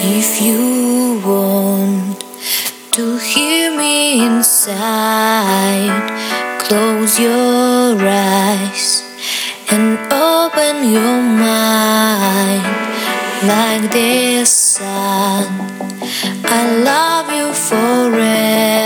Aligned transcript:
If 0.00 0.40
you 0.40 1.20
want 1.26 2.24
to 2.92 3.18
hear 3.18 3.76
me 3.76 4.24
inside, 4.24 6.06
close 6.60 7.18
your 7.18 7.98
eyes 7.98 9.02
and 9.70 9.98
open 10.12 10.92
your 10.92 11.20
mind 11.20 12.62
like 13.42 13.90
the 13.92 14.44
sun. 14.44 15.46
I 16.44 16.62
love 16.84 17.30
you 17.32 17.52
forever. 17.52 18.77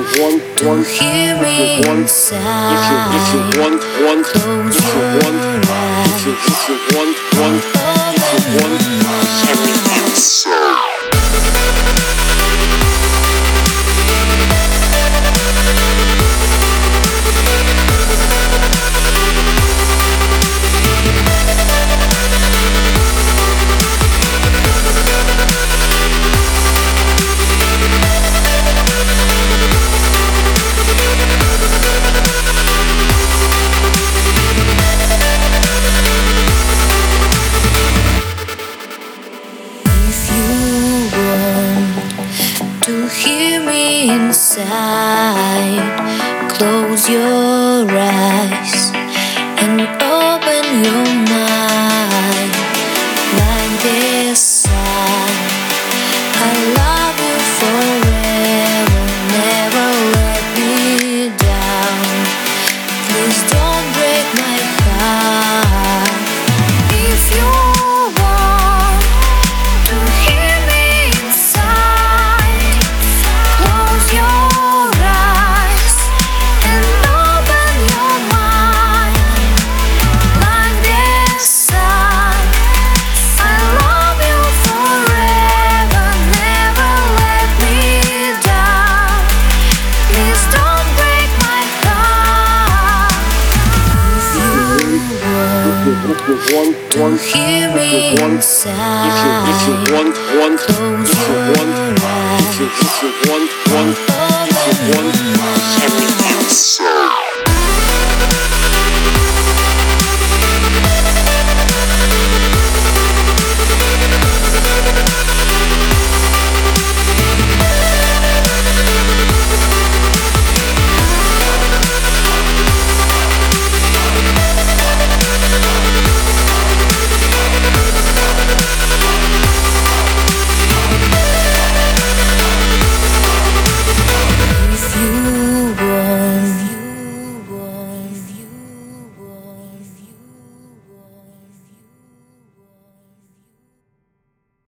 want, 0.00 0.42
you 0.60 1.86
want, 1.86 2.06
if 2.66 2.82
you 6.58 6.76
want, 6.90 7.16
you 7.32 8.60
want, 8.60 9.03
hear 43.24 43.60
me 43.64 44.10
inside. 44.10 45.80
Close 46.50 47.08
your 47.08 47.86
eyes 47.90 48.92
and 49.62 49.80
open 49.80 50.64
your 50.84 51.04
mind. 51.28 51.33
Don't 95.84 97.20
hear 97.20 97.68
me 97.74 98.16
inside. 98.18 99.44
Close 100.56 101.28
your 101.28 101.52
eyes. 105.04 105.13